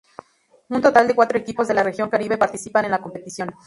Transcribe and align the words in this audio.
Un 0.69 0.81
total 0.81 1.07
de 1.07 1.13
cuatro 1.13 1.37
equipos 1.37 1.67
de 1.67 1.75
la 1.75 1.83
Región 1.83 2.09
Caribe 2.09 2.35
participan 2.35 2.85
en 2.85 2.89
la 2.91 3.01
competición. 3.03 3.53